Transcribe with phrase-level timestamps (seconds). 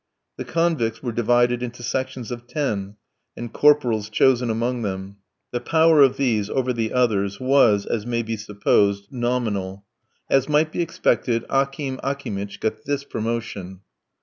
[0.37, 2.95] The convicts were divided into sections of ten,
[3.37, 5.17] and corporals chosen among them;
[5.51, 9.85] the power of these over the others was, as may be supposed, nominal.
[10.27, 13.81] As might be expected, Akim Akimitch got this promotion.